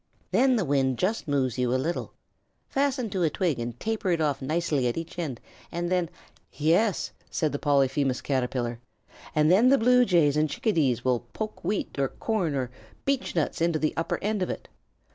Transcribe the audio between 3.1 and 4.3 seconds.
to a twig and taper it